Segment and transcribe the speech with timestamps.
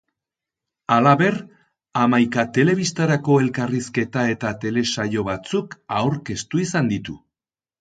[0.95, 1.35] Halaber,
[2.03, 7.17] Hamaika Telebistarako elkarrizketa eta telesaio batzuk aurkeztu izan ditu.